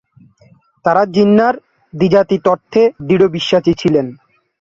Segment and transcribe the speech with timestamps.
[0.85, 1.55] তাঁরা জিন্নাহর
[1.93, 4.05] দ্বিজাতি তত্ত্বে দৃঢ় বিশ্বাসী ছিলেন।